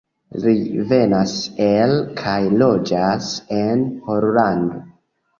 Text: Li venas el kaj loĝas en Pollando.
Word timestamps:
Li 0.43 0.51
venas 0.91 1.33
el 1.65 1.93
kaj 2.21 2.37
loĝas 2.61 3.27
en 3.57 3.83
Pollando. 4.07 4.81